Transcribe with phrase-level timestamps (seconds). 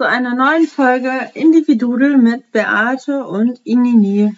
[0.00, 4.34] Zu einer neuen Folge Individudel mit Beate und Inini.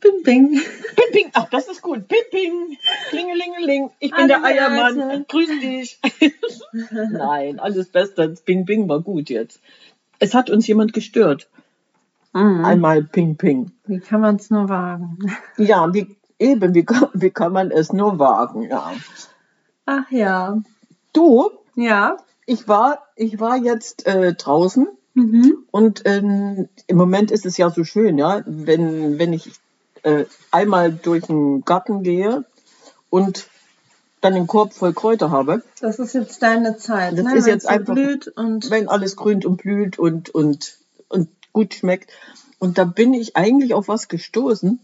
[0.00, 0.50] Bing, bing.
[0.96, 1.30] Ping, ping.
[1.34, 2.08] Ach, das ist gut.
[2.08, 2.78] Ping, ping.
[3.10, 3.90] Klingelingeling.
[4.00, 4.96] Ich bin Hallo, der Eiermann.
[4.96, 5.24] Beate.
[5.28, 6.00] Grüß dich.
[7.12, 8.28] Nein, alles Beste.
[8.30, 9.60] Das Ping, ping war gut jetzt.
[10.18, 11.48] Es hat uns jemand gestört.
[12.32, 12.64] Mhm.
[12.64, 13.70] Einmal Ping, ping.
[13.84, 15.16] Wie kann man es nur wagen?
[15.58, 18.62] Ja, wie, eben, wie, kann- wie kann man es nur wagen?
[18.62, 18.94] Ja.
[19.86, 20.58] Ach ja.
[21.12, 22.16] Du, Ja.
[22.52, 25.64] Ich war, ich war jetzt äh, draußen Mhm.
[25.72, 29.50] und ähm, im Moment ist es ja so schön, ja, wenn, wenn ich
[30.04, 32.44] äh, einmal durch den Garten gehe
[33.10, 33.48] und
[34.20, 37.18] dann den Korb voll Kräuter habe, Das ist jetzt deine Zeit.
[37.18, 37.30] Das ne?
[37.30, 40.76] ist Wenn's jetzt einfach- blüht und wenn alles grünt und blüht und, und,
[41.08, 42.10] und gut schmeckt.
[42.60, 44.78] Und da bin ich eigentlich auf was gestoßen,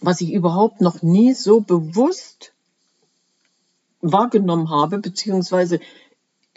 [0.00, 2.52] was ich überhaupt noch nie so bewusst
[4.00, 5.80] wahrgenommen habe, beziehungsweise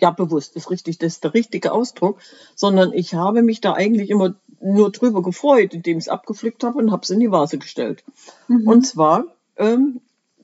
[0.04, 2.20] ja, bewusst ist richtig, das ist der richtige Ausdruck,
[2.56, 6.80] sondern ich habe mich da eigentlich immer nur drüber gefreut, indem ich es abgepflückt habe
[6.80, 8.04] und habe es in die Vase gestellt.
[8.50, 9.24] Und zwar
[9.56, 10.02] ähm,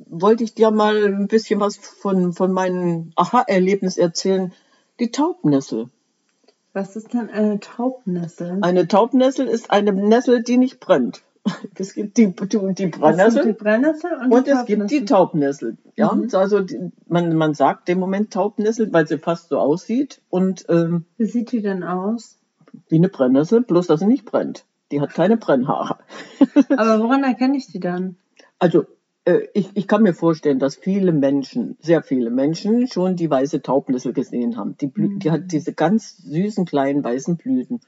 [0.08, 4.54] wollte ich dir mal ein bisschen was von, von meinem Aha-Erlebnis erzählen.
[5.02, 5.90] Die Taubnessel.
[6.72, 8.60] was ist denn eine Taubnessel?
[8.62, 11.22] Eine Taubnessel ist eine Nessel, die nicht brennt.
[11.78, 15.78] Es gibt die, die, die sind die Brennnessel Brennnessel und, und es gibt die Taubnessel.
[15.96, 20.66] Ja, also die, man, man sagt dem Moment Taubnessel, weil sie fast so aussieht und
[20.70, 22.40] ähm, Wie sieht die denn aus?
[22.90, 24.66] wie eine Brennnessel, bloß dass sie nicht brennt.
[24.92, 25.98] Die hat keine Brennhaare.
[26.70, 28.18] Aber woran erkenne ich die dann?
[28.58, 28.86] Also
[29.26, 33.62] äh, ich, ich kann mir vorstellen, dass viele Menschen, sehr viele Menschen schon die weiße
[33.62, 34.76] Taubnessel gesehen haben.
[34.78, 37.82] Die, Blü die hat diese ganz süßen kleinen weißen Blüten.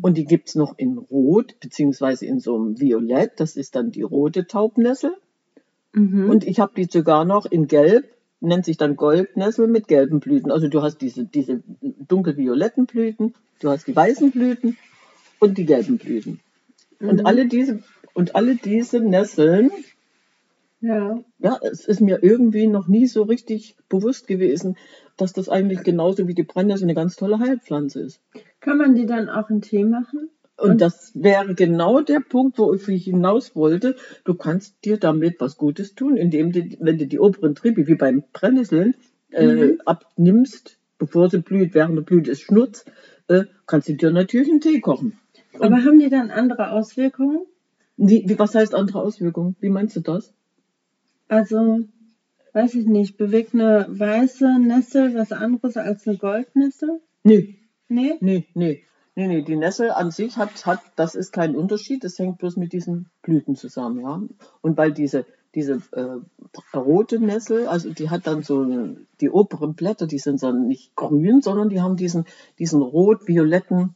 [0.00, 3.32] Und die gibt's noch in Rot, beziehungsweise in so einem Violett.
[3.38, 5.14] Das ist dann die rote Taubnessel.
[5.92, 6.30] Mhm.
[6.30, 8.06] Und ich habe die sogar noch in Gelb,
[8.40, 10.50] nennt sich dann Goldnessel mit gelben Blüten.
[10.50, 14.76] Also du hast diese, diese dunkelvioletten Blüten, du hast die weißen Blüten
[15.38, 16.40] und die gelben Blüten.
[16.98, 17.80] Und alle diese,
[18.14, 19.70] und alle diese Nesseln
[20.82, 21.22] ja.
[21.38, 24.76] ja, es ist mir irgendwie noch nie so richtig bewusst gewesen,
[25.16, 28.20] dass das eigentlich genauso wie die Brennnessel eine ganz tolle Heilpflanze ist.
[28.62, 30.30] Kann man die dann auch in Tee machen?
[30.56, 33.96] Und das wäre genau der Punkt, wo ich hinaus wollte.
[34.24, 37.96] Du kannst dir damit was Gutes tun, indem du, wenn du die oberen Triebe, wie
[37.96, 38.94] beim Brennnesseln,
[39.30, 42.84] äh, abnimmst, bevor sie blüht, während der Blüte ist Schnutz,
[43.26, 45.18] äh, kannst du dir natürlich einen Tee kochen.
[45.58, 47.40] Aber haben die dann andere Auswirkungen?
[47.96, 49.56] Wie, wie, was heißt andere Auswirkungen?
[49.58, 50.32] Wie meinst du das?
[51.26, 51.80] Also,
[52.52, 57.00] weiß ich nicht, bewegt eine weiße Nessel was anderes als eine Goldnessel?
[57.24, 57.58] Nee,
[57.92, 58.16] Nee?
[58.20, 58.84] Nee, nee.
[59.14, 62.56] Nee, nee, die Nessel an sich hat, hat, das ist kein Unterschied, das hängt bloß
[62.56, 64.22] mit diesen Blüten zusammen, ja.
[64.62, 66.16] Und weil diese, diese äh,
[66.74, 68.64] rote Nessel, also die hat dann so,
[69.20, 72.24] die oberen Blätter, die sind dann nicht grün, sondern die haben diesen,
[72.58, 73.94] diesen rot-violetten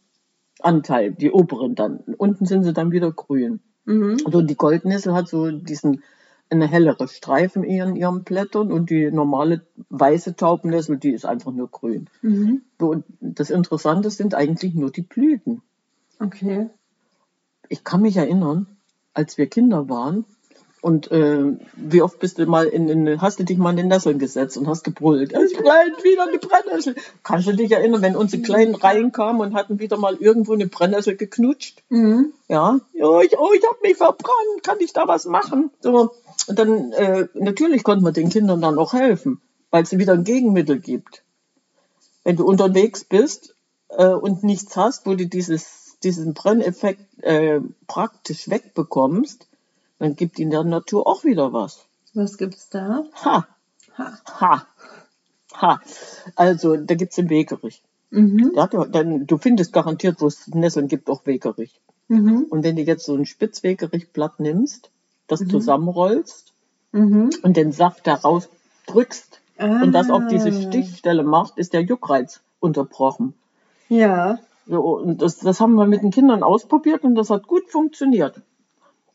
[0.61, 2.01] Anteil, die oberen dann.
[2.19, 3.61] Unten sind sie dann wieder grün.
[3.87, 4.19] Mhm.
[4.27, 6.03] Also die Goldnessel hat so diesen,
[6.49, 11.71] eine hellere Streifen in ihren Blättern und die normale weiße Taubennessel, die ist einfach nur
[11.71, 12.09] grün.
[12.23, 12.63] Mhm.
[12.79, 15.63] So, und das Interessante sind eigentlich nur die Blüten.
[16.21, 16.69] Okay.
[17.69, 18.67] Ich kann mich erinnern,
[19.13, 20.25] als wir Kinder waren
[20.83, 23.89] und äh, wie oft bist du mal in, in hast du dich mal in den
[23.89, 26.95] Nesseln gesetzt und hast gebrüllt, es brennt wieder eine Brennnessel.
[27.23, 31.17] Kannst du dich erinnern, wenn unsere Kleinen reinkamen und hatten wieder mal irgendwo eine Brennnessel
[31.17, 31.83] geknutscht?
[31.89, 32.33] Mhm.
[32.49, 35.71] Ja, ja ich, oh, ich habe mich verbrannt, kann ich da was machen?
[35.81, 36.13] So,
[36.47, 39.41] und dann, äh, natürlich konnte man den Kindern dann auch helfen,
[39.71, 41.23] weil es wieder ein Gegenmittel gibt.
[42.23, 43.57] Wenn du unterwegs bist
[43.89, 49.49] äh, und nichts hast, wo du dieses, diesen Brenneffekt äh, praktisch wegbekommst,
[49.99, 51.87] dann gibt in der Natur auch wieder was.
[52.15, 53.05] Was gibt's da?
[53.25, 53.47] Ha,
[53.99, 54.19] Ha.
[54.41, 54.67] ha,
[55.55, 55.81] ha.
[56.35, 57.83] Also, da gibt's den Wegerich.
[58.11, 58.53] Mhm.
[58.55, 61.81] Ja, du, dann, du findest garantiert, wo es Nesseln gibt, auch Wegerich.
[62.09, 62.47] Mhm.
[62.51, 64.91] Und wenn du jetzt so ein Spitzwegerichtblatt nimmst
[65.29, 66.53] das zusammenrollst
[66.93, 67.31] Mhm.
[67.43, 68.49] und den Saft daraus
[68.87, 70.63] drückst und das auf diese Ah.
[70.63, 73.35] Stichstelle macht, ist der Juckreiz unterbrochen.
[73.89, 74.39] Ja.
[74.69, 78.41] So, und das, das haben wir mit den Kindern ausprobiert und das hat gut funktioniert.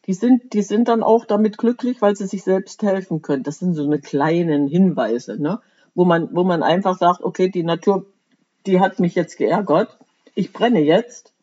[0.07, 3.44] Die sind, die sind dann auch damit glücklich, weil sie sich selbst helfen können.
[3.44, 5.59] Das sind so eine kleinen Hinweise, ne?
[5.94, 8.06] wo, man, wo man einfach sagt, okay, die Natur,
[8.65, 9.98] die hat mich jetzt geärgert,
[10.33, 11.33] ich brenne jetzt,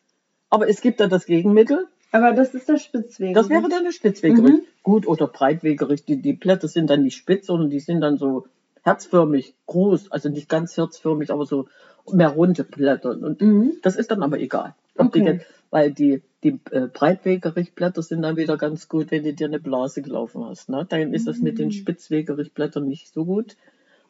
[0.49, 3.33] aber es gibt da das Gegenmittel, Aber das ist der Spitzweg.
[3.35, 4.53] das wäre dann eine Spitzwegerich.
[4.55, 4.61] Mhm.
[4.83, 6.03] Gut, oder Breitwegerich.
[6.05, 8.47] Die, die Blätter sind dann nicht spitz, sondern die sind dann so
[8.83, 10.11] herzförmig, groß.
[10.11, 11.67] Also nicht ganz herzförmig, aber so
[12.11, 13.11] mehr runde Blätter.
[13.11, 13.73] Und Mhm.
[13.83, 14.73] das ist dann aber egal.
[14.97, 15.33] Ob die Okay.
[15.33, 19.59] jetzt, weil die, die äh, Breitwegerichblätter sind dann wieder ganz gut, wenn du dir eine
[19.59, 20.69] Blase gelaufen hast.
[20.69, 20.85] Ne?
[20.87, 21.57] Dann ist es mit Mhm.
[21.57, 23.55] den Spitzwegerichblättern nicht so gut,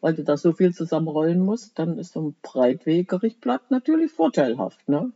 [0.01, 1.77] weil du da so viel zusammenrollen musst.
[1.79, 4.87] Dann ist so ein Breitwegerichblatt natürlich vorteilhaft.
[4.87, 5.11] Ne?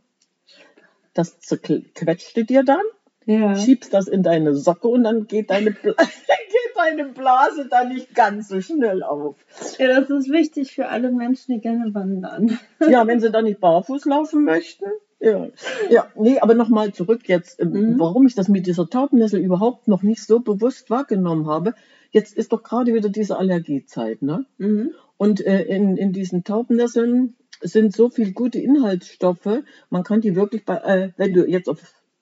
[1.14, 2.82] Das zerquetschte dir dann
[3.26, 3.54] Ja.
[3.54, 8.14] schiebst das in deine Socke und dann geht deine, Bla geht deine Blase da nicht
[8.14, 9.36] ganz so schnell auf.
[9.78, 12.58] ja, das ist wichtig für alle Menschen, die gerne wandern.
[12.86, 14.84] Ja, wenn sie dann nicht barfuß laufen möchten.
[15.20, 15.48] Ja,
[15.90, 17.98] ja nee, aber nochmal zurück jetzt, ähm, Mhm.
[17.98, 21.74] warum ich das mit dieser Taubennessel überhaupt noch nicht so bewusst wahrgenommen habe.
[22.10, 24.44] Jetzt ist doch gerade wieder diese Allergiezeit, ne?
[24.58, 24.92] Mhm.
[25.16, 30.64] Und äh, in, in diesen Taubennesseln sind so viele gute Inhaltsstoffe, man kann die wirklich
[30.64, 31.78] bei, äh, wenn du jetzt auf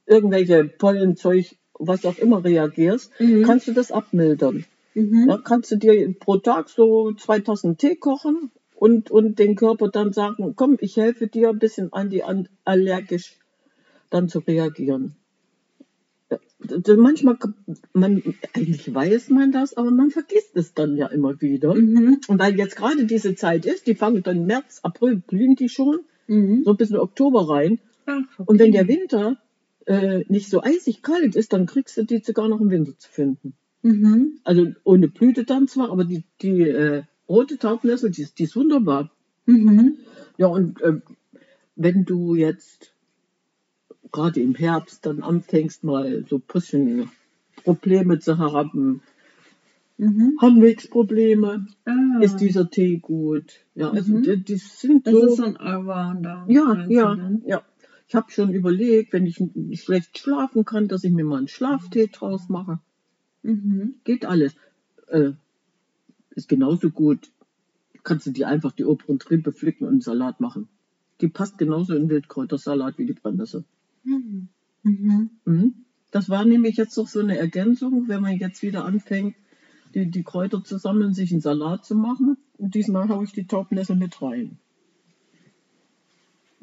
[0.07, 3.43] irgendwelche Pollenzeug, was auch immer reagierst, Mhm.
[3.45, 4.65] kannst du das abmildern.
[4.95, 5.27] Mhm.
[5.29, 8.51] Da kannst du dir pro Tag so zwei Tassen Tee kochen
[8.83, 13.39] und, und den Körper dann sagen, komm, ich helfe dir ein bisschen antiallergisch
[14.11, 15.15] dann zu reagieren.
[16.97, 17.39] Manchmal,
[17.93, 18.25] man,
[18.55, 21.77] eigentlich weiß man das, aber man vergisst es dann ja immer wieder.
[21.77, 22.23] Mhm.
[22.27, 26.01] Und weil jetzt gerade diese Zeit ist, die fangen dann März, April, blühen die schon,
[26.27, 26.63] Mhm.
[26.65, 27.79] so bis in Oktober rein.
[28.07, 28.45] Ach, okay.
[28.47, 29.37] Und wenn der Winter
[29.87, 33.09] äh, nicht so eisig kalt ist, dann kriegst du die sogar noch im Winter zu
[33.09, 33.55] finden.
[33.83, 34.41] Mhm.
[34.43, 37.03] Also ohne Blüte dann zwar, aber die, die äh,
[37.33, 39.11] rote Taubnessel, die, ist- die ist wunderbar.
[39.47, 39.97] Mhm.
[40.39, 41.01] Ja, und äh,
[41.77, 42.93] wenn du jetzt
[44.13, 47.11] gerade im Herbst dann anfängst, mal so ein bisschen
[47.65, 49.03] Probleme zu haben,
[49.99, 50.37] Mhm.
[50.41, 52.19] Handwegsprobleme, Ah.
[52.21, 53.61] ist dieser Tee gut.
[53.75, 54.23] Ja, also Mhm.
[54.23, 55.27] die, die sind Das so.
[55.27, 56.45] ist so ein Allrounder.
[56.49, 57.43] ja, ja, dann?
[57.47, 57.63] ja.
[58.09, 59.37] Ich habe schon überlegt, wenn ich
[59.81, 62.81] schlecht schlafen kann, dass ich mir mal einen Schlaftee draus mache.
[63.43, 63.95] Mhm.
[64.05, 64.55] Geht alles.
[65.09, 65.33] Äh,
[66.35, 67.31] ist genauso gut.
[68.03, 70.69] Kannst du dir einfach die oberen Triebe pflücken und einen Salat machen.
[71.21, 73.65] Die passt genauso in Wildkräutersalat wie die Brennnessel.
[74.05, 74.49] Mhm.
[74.83, 75.31] Mhm.
[75.45, 75.75] Mhm.
[76.11, 79.37] Das war nämlich jetzt doch so eine Ergänzung, wenn man jetzt wieder anfängt,
[79.95, 82.37] die, die Kräuter zu sammeln, sich einen Salat zu machen.
[82.59, 84.59] Und diesmal haue ich die Taubnessel mit rein.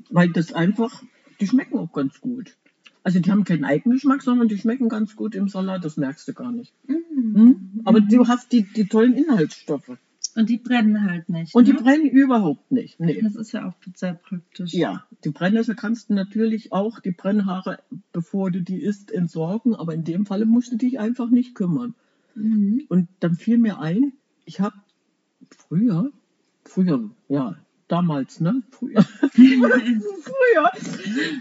[0.09, 1.03] Weil das einfach,
[1.39, 2.57] die schmecken auch ganz gut.
[3.03, 6.33] Also die haben keinen Eigengeschmack, sondern die schmecken ganz gut im Salat, das merkst du
[6.33, 6.73] gar nicht.
[6.87, 6.99] Mhm.
[7.33, 7.81] Mhm.
[7.85, 9.97] Aber du hast die, die tollen Inhaltsstoffe.
[10.35, 11.55] Und die brennen halt nicht.
[11.55, 11.81] Und die ne?
[11.81, 12.99] brennen überhaupt nicht.
[12.99, 13.21] Nee.
[13.21, 14.73] Das ist ja auch sehr praktisch.
[14.73, 17.79] Ja, die Brennnessel kannst du natürlich auch, die Brennhaare,
[18.13, 21.95] bevor du die isst, entsorgen, aber in dem Falle musst du dich einfach nicht kümmern.
[22.35, 22.85] Mhm.
[22.89, 24.13] Und dann fiel mir ein,
[24.45, 24.75] ich habe
[25.49, 26.11] früher,
[26.63, 27.55] früher, ja,
[27.87, 28.61] damals, ne?
[28.69, 30.01] Früher, früher,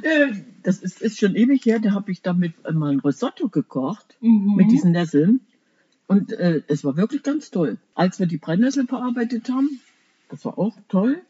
[0.03, 0.33] äh,
[0.69, 4.55] das ist, ist schon ewig her, da habe ich damit mal ein Risotto gekocht Mhm.
[4.55, 5.41] mit diesen Nesseln.
[6.07, 7.79] Und äh, es war wirklich ganz toll.
[7.95, 9.81] Als wir die Brennnessel verarbeitet haben,
[10.29, 11.23] das war auch toll.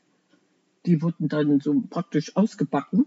[0.87, 3.07] Die wurden dann so praktisch ausgebacken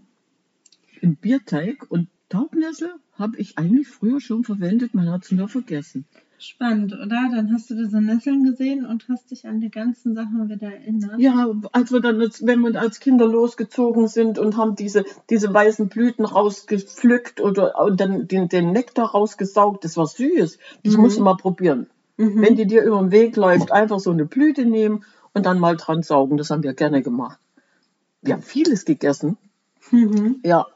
[1.02, 1.90] im Bierteig.
[1.90, 6.06] Und Taubnessel habe ich eigentlich früher schon verwendet, man hat es nur vergessen.
[6.42, 7.30] Spannend, oder?
[7.32, 11.20] Dann hast du diese Nesseln gesehen und hast dich an die ganzen Sachen wieder erinnert.
[11.20, 15.54] Ja, als wir dann, als, wenn wir als Kinder losgezogen sind und haben diese, diese
[15.54, 20.58] weißen Blüten rausgepflückt oder und dann den, den Nektar rausgesaugt, das war süß.
[20.84, 21.00] Das Mhm.
[21.00, 21.86] musst du mal probieren.
[22.16, 22.42] Mhm.
[22.42, 25.76] Wenn die dir über den Weg läuft, einfach so eine Blüte nehmen und dann mal
[25.76, 26.36] dran saugen.
[26.36, 27.38] Das haben wir gerne gemacht.
[28.20, 29.38] Wir haben vieles gegessen.
[29.90, 30.40] Mhm.
[30.44, 30.66] Ja.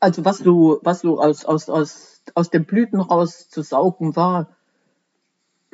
[0.00, 4.48] Also was du, was du aus, aus, aus, aus den Blüten raus zu saugen war,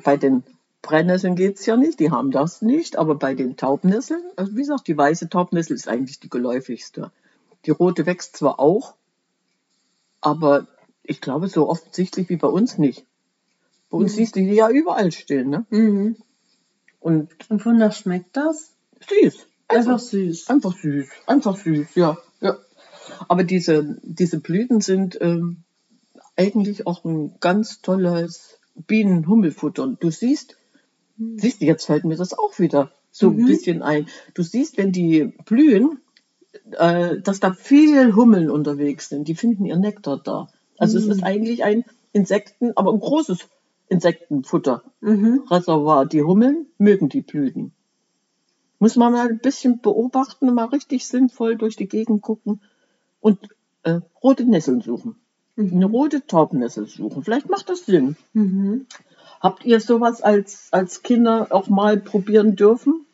[0.04, 0.44] bei den
[0.82, 4.86] Brennnesseln geht's ja nicht, die haben das nicht, aber bei den Taubnesseln, also wie gesagt,
[4.88, 7.10] die weiße Taubnessel ist eigentlich die geläufigste.
[7.66, 8.94] Die rote wächst zwar auch,
[10.20, 10.66] aber
[11.02, 13.04] ich glaube so offensichtlich wie bei uns nicht.
[13.90, 14.16] Bei uns Mhm.
[14.16, 15.66] siehst du die ja überall stehen, ne?
[15.70, 16.16] Mhm.
[17.00, 18.72] Und Und wonach schmeckt das?
[19.08, 19.46] süß.
[19.68, 20.48] Einfach süß.
[20.48, 21.08] Einfach süß.
[21.26, 22.16] Einfach süß, ja.
[22.40, 22.56] ja.
[23.28, 25.62] Aber diese, diese Blüten sind ähm,
[26.36, 29.82] eigentlich auch ein ganz tolles Bienenhummelfutter.
[29.84, 30.56] Und du siehst,
[31.36, 33.46] siehst du, jetzt fällt mir das auch wieder so ein Mhm.
[33.46, 34.06] bisschen ein.
[34.34, 36.00] Du siehst, wenn die blühen,
[36.72, 39.28] äh, dass da viel Hummeln unterwegs sind.
[39.28, 40.48] Die finden ihr Nektar da.
[40.78, 41.04] Also Mhm.
[41.04, 43.48] es ist eigentlich ein, Insekten, aber ein großes
[43.88, 44.82] Insektenfutter.
[45.00, 45.42] Mhm.
[45.50, 46.06] Reservoir.
[46.06, 47.72] Die Hummeln mögen die Blüten.
[48.80, 52.60] Muss man mal ein bisschen beobachten mal richtig sinnvoll durch die Gegend gucken
[53.20, 53.38] und
[53.84, 55.16] äh, rote Nesseln suchen.
[55.58, 57.24] Eine rote Taubennessel suchen.
[57.24, 58.16] Vielleicht macht das Sinn.
[58.32, 58.86] Mhm.
[59.40, 63.04] Habt ihr sowas als, als Kinder auch mal probieren dürfen?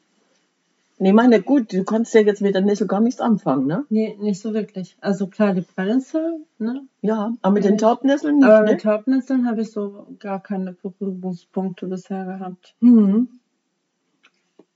[0.99, 3.85] Nee, meine, gut, du kannst ja jetzt mit der Nessel gar nichts anfangen, ne?
[3.89, 4.97] Nee, nicht so wirklich.
[5.01, 6.83] Also klar, die Brennnessel, ne?
[7.03, 8.73] Ja, aber mit den Taubnesseln nicht, Aber ne?
[8.73, 12.75] mit Taubnesseln habe ich so gar keine Berührungspunkte bisher gehabt.
[12.81, 13.29] Mhm.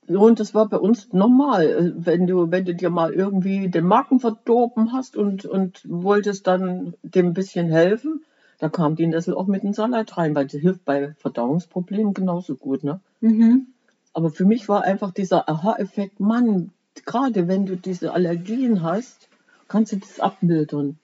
[0.08, 3.86] Und das war bei uns normal, äh, wenn du, wenn du dir mal irgendwie den
[3.86, 8.24] Magen verdorben hast und, und wolltest dann dem ein bisschen helfen,
[8.58, 12.56] da kam die Nessel auch mit dem Salat rein, weil die hilft bei Verdauungsproblemen genauso
[12.56, 13.00] gut, ne?
[13.20, 13.68] Mhm.
[14.14, 16.72] Aber für mich war einfach dieser Aha-Effekt, Mann,
[17.04, 19.28] gerade wenn du diese Allergien hast,
[19.68, 20.98] kannst du das abmildern,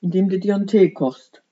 [0.00, 1.42] indem du dir einen Tee kochst.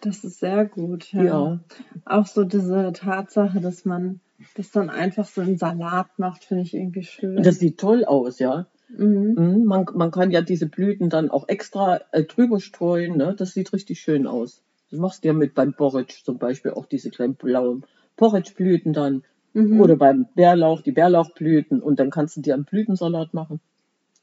[0.00, 1.24] Das ist sehr gut, ja.
[1.24, 1.60] Ja.
[2.04, 4.20] Auch so diese Tatsache, dass man
[4.54, 7.42] das dann einfach so in Salat macht, finde ich irgendwie schön.
[7.42, 8.66] Das sieht toll aus, ja.
[8.88, 9.34] mhm.
[9.36, 13.34] Mhm, Man, man kann ja diese Blüten dann auch extra äh, drüber streuen, ne?
[13.36, 14.62] Das sieht richtig schön aus.
[14.90, 17.84] Das machst du ja mit beim Porridge zum Beispiel auch diese kleinen blauen
[18.16, 19.22] Porridgeblüten dann.
[19.54, 19.80] Mhm.
[19.80, 21.80] Oder beim Bärlauch, die Bärlauchblüten.
[21.82, 23.60] Und dann kannst du dir einen Blütensalat machen.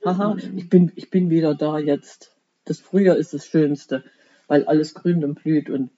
[0.03, 0.57] Haha, Mhm.
[0.57, 2.35] ich bin, ich bin wieder da jetzt.
[2.65, 4.03] Das Frühjahr ist das Schönste,
[4.47, 5.91] weil alles grün und blüht und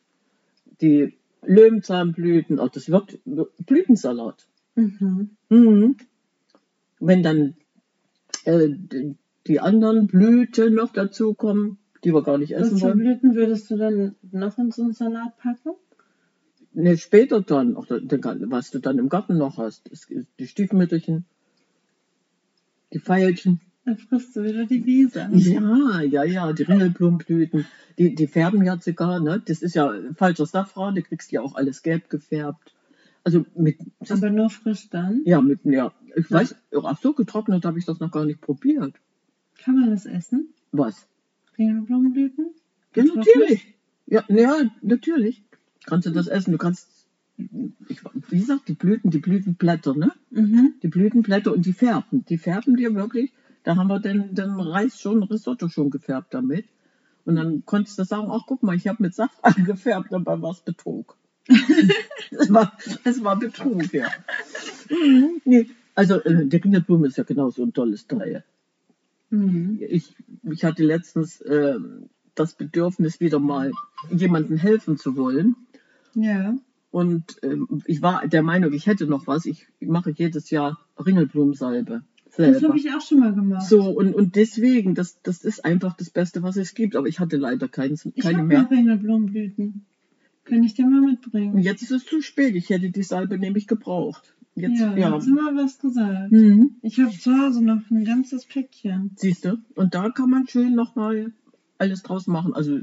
[0.81, 4.47] die Löwenzahnblüten, auch das wird Blütensalat.
[4.75, 5.31] Mhm.
[5.49, 5.97] Mhm.
[6.99, 7.55] Wenn dann
[8.45, 8.69] äh,
[9.47, 12.97] die- anderen Blüten noch dazukommen, die wir gar nicht essen wollen.
[12.97, 15.71] Blüten würdest du dann noch in so einen Salat packen?
[16.73, 19.89] Ne, später dann, auch was du dann im Garten noch hast.
[20.37, 21.25] Die Stiefmütterchen,
[22.93, 23.61] die Veilchen.
[23.87, 25.29] Dann frisst du wieder die Wiese.
[25.31, 27.65] Ja, ja, ja, die Ringelblumenblüten,
[27.97, 29.41] die, die färben ja sogar, ne?
[29.45, 32.73] Das ist ja falscher Safran, du kriegst ja auch alles gelb gefärbt.
[33.23, 33.77] Also mit,
[34.09, 35.21] Aber nur frisch dann?
[35.23, 38.93] ja, mit, ja, ich weiß, ach so, getrocknet habe ich das noch gar nicht probiert.
[39.63, 40.49] Kann man das essen?
[40.73, 41.07] Was?
[41.57, 42.47] Ringelblumenblüten?
[42.93, 43.73] Ja, natürlich.
[44.05, 45.43] Ja, ja, natürlich.
[45.85, 46.51] Kannst du das essen.
[46.51, 46.89] Du kannst,
[47.37, 48.01] ich,
[48.31, 50.11] wie gesagt, die Blüten, die Blütenblätter, ne?
[50.31, 50.73] Mhm.
[50.83, 52.25] Die Blütenblätter und die färben.
[52.25, 53.31] Die färben dir wirklich.
[53.67, 56.67] Da haben wir den, den Reis schon, Risotto schon gefärbt damit.
[57.25, 60.51] Und dann konntest du sagen, ach guck mal, ich habe mit Safran gefärbt, dabei war
[60.51, 61.17] es Betrug.
[61.49, 64.07] es, war, es war Betrug, ja.
[64.89, 65.69] Mhm, nee.
[65.95, 68.45] Also äh, die Ringelblume ist ja genauso ein tolles Teil.
[69.31, 69.79] Mhm.
[69.81, 71.75] Ich, ich hatte letztens äh,
[72.35, 73.73] das Bedürfnis, wieder mal
[74.09, 75.57] jemandem helfen zu wollen.
[76.13, 76.55] Ja.
[76.89, 79.45] Und ähm, ich war der Meinung, ich hätte noch was.
[79.45, 82.03] Ich mache jedes Jahr Ringelblumensalbe
[82.37, 82.69] Das selber.
[82.69, 83.67] habe ich auch schon mal gemacht.
[83.67, 86.95] So, und, und deswegen, das, das ist einfach das Beste, was es gibt.
[86.95, 88.61] Aber ich hatte leider keins, ich keine habe mehr.
[88.63, 89.85] noch Ringelblumenblüten.
[90.43, 91.57] Kann ich dir mal Und mitbringen?
[91.59, 92.55] jetzt ist es zu spät.
[92.55, 94.33] Ich hätte die Salbe nämlich gebraucht.
[94.55, 95.11] Jetzt, ja, ja.
[95.11, 96.31] hast mal was gesagt.
[96.31, 96.77] Mhm.
[96.81, 99.11] Ich habe zu Hause noch ein ganzes Päckchen.
[99.15, 99.57] Siehst du?
[99.75, 101.31] Und da kann man schön nochmal
[101.77, 102.53] alles draus machen.
[102.53, 102.79] Also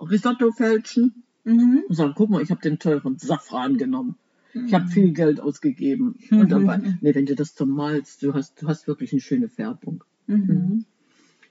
[0.00, 1.22] Risotto fälschen.
[1.44, 1.84] Mhm.
[1.88, 4.16] Und sagen, guck mal, ich habe den teuren Safran genommen.
[4.54, 6.16] Ich habe viel Geld ausgegeben.
[6.30, 9.48] Und dabei, nee, wenn du das zum malst, du hast, du hast wirklich eine schöne
[9.48, 10.04] Färbung.
[10.26, 10.84] Mhm.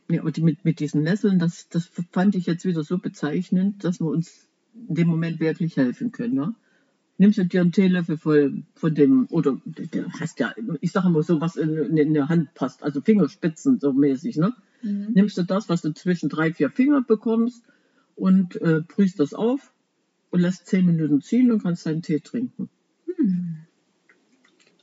[0.09, 3.83] Ja, aber die, mit, mit diesen Nesseln, das, das fand ich jetzt wieder so bezeichnend,
[3.83, 4.47] dass wir uns
[4.87, 6.33] in dem Moment wirklich helfen können.
[6.33, 6.55] Ne?
[7.17, 11.21] Nimmst du dir einen Teelöffel voll von dem, oder du hast ja, ich sage immer
[11.21, 14.53] so, was in, in, in der Hand passt, also Fingerspitzen so mäßig, ne?
[14.81, 15.09] Mhm.
[15.13, 17.63] Nimmst du das, was du zwischen drei, vier Finger bekommst
[18.15, 19.73] und äh, brühst das auf
[20.31, 22.69] und lässt zehn Minuten ziehen und kannst deinen Tee trinken.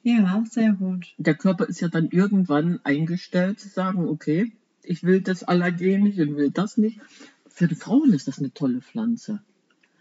[0.07, 1.15] Ja, sehr gut.
[1.19, 4.53] Der Körper ist ja dann irgendwann eingestellt zu sagen, okay,
[4.85, 7.01] ich will das Allergen nicht und will das nicht.
[7.49, 9.41] Für die Frauen ist das eine tolle Pflanze.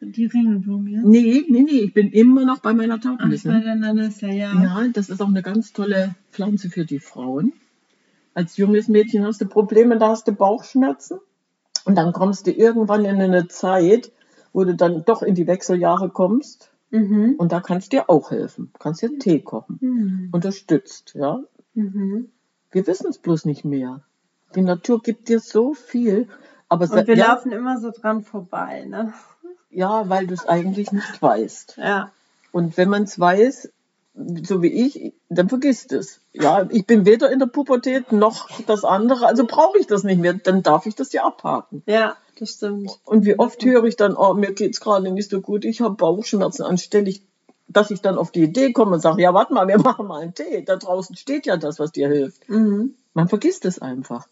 [0.01, 1.05] Die Ringelblumen jetzt?
[1.05, 3.61] Nee, nee, nee, ich bin immer noch bei meiner Ach, bei Ne?
[3.63, 4.53] der Nanessa, ja.
[4.53, 7.53] Ja, das ist auch eine ganz tolle Pflanze für die Frauen.
[8.35, 11.17] Als junges Mädchen hast du Probleme, da hast du Bauchschmerzen.
[11.85, 14.11] Und dann kommst du irgendwann in eine Zeit,
[14.53, 16.69] wo du dann doch in die Wechseljahre kommst.
[16.89, 17.35] Mhm.
[17.37, 18.71] Und da kannst du dir auch helfen.
[18.79, 19.77] Kannst dir Tee kochen.
[19.81, 20.29] Mhm.
[20.31, 21.43] Unterstützt, ja.
[21.73, 22.29] Mhm.
[22.71, 24.01] Wir wissen es bloß nicht mehr.
[24.55, 26.27] Die Natur gibt dir so viel.
[26.69, 29.13] Aber Und wir ja, laufen immer so dran vorbei, ne?
[29.75, 31.77] ja, weil du es eigentlich nicht weißt.
[31.77, 32.11] Ja.
[32.51, 33.71] Und wenn man es weiß,
[34.15, 36.21] so wie ich, dann vergisst es.
[36.33, 40.19] Ja, ich bin weder in der Pubertät noch das andere, also brauche ich das nicht
[40.19, 41.83] mehr, dann darf ich das ja abhaken.
[41.85, 42.99] Ja, das stimmt.
[43.03, 45.95] Und wie oft höre ich dann, oh, mir geht's gerade nicht so gut, ich habe
[45.95, 47.21] Bauchschmerzen, anstelle ich,
[47.67, 50.21] dass ich dann auf die Idee komme und sage, ja, warte mal, wir machen mal
[50.21, 50.63] einen Tee.
[50.63, 52.47] Da draußen steht ja das, was dir hilft.
[52.49, 52.95] Mhm.
[53.13, 54.27] Man vergisst es einfach.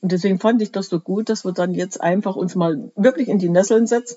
[0.00, 3.28] Und deswegen fand ich das so gut, dass wir dann jetzt einfach uns mal wirklich
[3.28, 4.16] in die Nesseln setzen.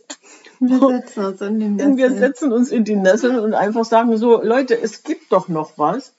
[0.60, 2.20] Wir setzen uns in den Und wir Nesseln.
[2.20, 6.14] setzen uns in die Nesseln und einfach sagen so, Leute, es gibt doch noch was,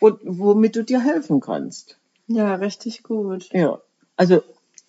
[0.00, 1.96] und womit du dir helfen kannst.
[2.26, 3.48] Ja, richtig gut.
[3.52, 3.80] Ja,
[4.16, 4.42] also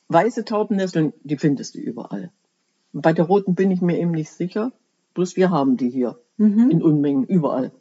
[0.09, 2.31] weiße Taubennesseln, die findest du überall.
[2.93, 4.71] Bei der roten bin ich mir eben nicht sicher.
[5.13, 6.69] Bloß wir haben die hier Mhm.
[6.69, 7.71] in Unmengen überall.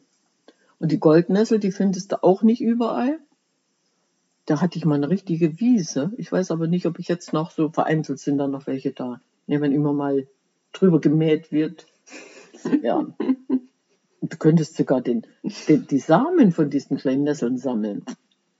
[0.79, 3.19] Und die Goldnessel, die findest du auch nicht überall.
[4.45, 6.11] Da hatte ich mal eine richtige Wiese.
[6.17, 9.19] Ich weiß aber nicht, ob ich jetzt noch so vereinzelt sind da noch welche da.
[9.47, 10.27] Ne, wenn immer mal
[10.73, 11.87] drüber gemäht wird.
[12.83, 13.05] Ja.
[14.21, 15.25] Du könntest sogar den,
[15.67, 18.03] den, die Samen von diesen kleinen Nesseln sammeln.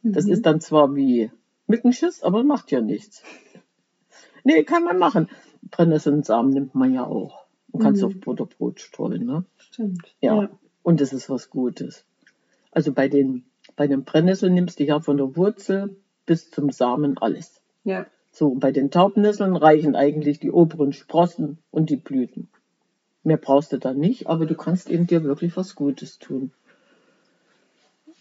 [0.03, 0.31] Das Mhm.
[0.33, 1.31] ist dann zwar wie
[1.67, 3.23] Mückenschiss, aber macht ja nichts.
[4.43, 5.27] Nee, kann man machen.
[5.71, 7.45] Brennnesselsamen nimmt man ja auch.
[7.73, 8.07] Man kann es Mhm.
[8.07, 9.45] auf Butterbrot streuen, ne?
[9.57, 10.13] Stimmt.
[10.21, 10.49] Ja.
[10.83, 12.05] Und es ist was Gutes.
[12.71, 13.43] Also bei den,
[13.75, 17.61] bei den Brennnesseln nimmst du ja von der Wurzel bis zum Samen alles.
[17.83, 18.05] Ja.
[18.31, 22.49] So, bei den Taubnesseln reichen eigentlich die oberen Sprossen und die Blüten.
[23.23, 26.51] Mehr brauchst du da nicht, aber du kannst eben dir wirklich was Gutes tun.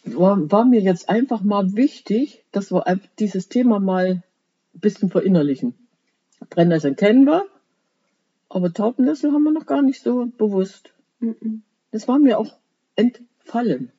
[0.04, 2.84] War, war mir jetzt einfach mal wichtig, dass wir
[3.18, 4.22] dieses Thema mal
[4.74, 5.74] ein bisschen verinnerlichen.
[6.50, 7.44] Brennnesseln kennen wir,
[8.48, 10.92] aber Taubennessel haben wir noch gar nicht so bewusst.
[11.20, 11.62] Mhm.
[11.90, 12.54] Das war mir auch
[12.96, 13.90] entfallen.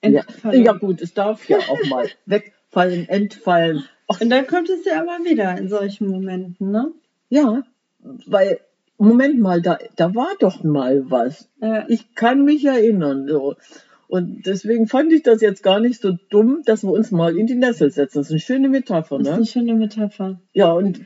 [0.00, 0.64] Entfallen.
[0.64, 3.84] Ja, gut, es darf ja auch mal wegfallen, entfallen.
[4.08, 6.92] Ach, Und dann kommt es ja immer wieder in solchen Momenten, ne?
[7.28, 7.62] ja,
[8.26, 8.60] weil,
[8.96, 11.48] Moment mal, da, da war doch mal was.
[11.60, 11.84] Ja.
[11.88, 13.28] Ich kann mich erinnern.
[13.28, 13.56] So.
[14.08, 17.46] Und deswegen fand ich das jetzt gar nicht so dumm, dass wir uns mal in
[17.46, 18.18] die Nessel setzen.
[18.18, 19.36] Das ist eine schöne Metapher, Das ist ne?
[19.36, 20.40] eine schöne Metapher.
[20.52, 21.00] Ja, und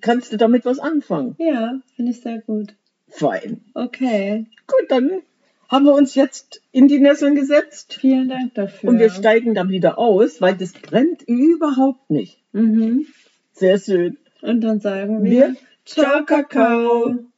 [0.00, 1.36] kannst du damit was anfangen?
[1.38, 2.74] Ja, finde ich sehr gut.
[3.08, 3.60] Fein.
[3.74, 4.46] Okay.
[4.66, 5.10] Gut, dann
[5.70, 8.90] haben wir uns jetzt in die Nesseln gesetzt Vielen Dank dafür.
[8.90, 12.42] und wir steigen da wieder aus, weil das brennt überhaupt nicht.
[12.52, 13.06] Mhm.
[13.52, 14.18] Sehr schön.
[14.42, 17.20] Und dann sagen wir Wir Ciao, Kakao.